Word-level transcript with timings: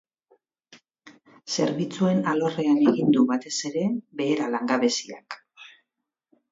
Zerbitzuen 1.55 2.23
alorrean 2.33 2.81
egin 2.93 3.15
du, 3.19 3.27
batez 3.35 3.55
ere, 3.73 3.87
behera 4.23 4.53
langabeziak. 4.59 5.41